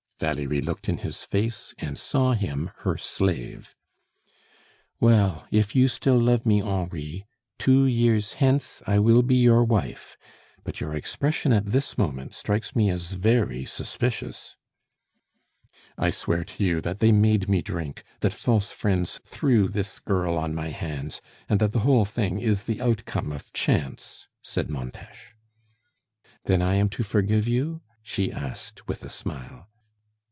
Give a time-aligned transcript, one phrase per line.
[0.21, 3.75] Valerie looked in his face, and saw him her slave.
[4.99, 7.25] "Well, if you still love me, Henri,
[7.57, 10.17] two years hence I will be your wife;
[10.63, 14.55] but your expression at this moment strikes me as very suspicious."
[15.97, 20.37] "I swear to you that they made me drink, that false friends threw this girl
[20.37, 25.17] on my hands, and that the whole thing is the outcome of chance!" said Montes.
[26.45, 29.67] "Then I am to forgive you?" she asked, with a smile.